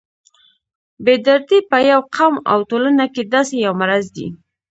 [1.03, 4.27] بې دردي په یو قوم او ټولنه کې داسې یو مرض دی.